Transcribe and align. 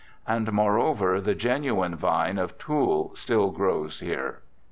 And, 0.25 0.51
moreover, 0.51 1.21
the 1.21 1.35
genuine 1.35 1.95
vine 1.95 2.39
of 2.39 2.57
Toul 2.57 3.11
still 3.13 3.51
grows 3.51 3.99
here. 3.99 4.41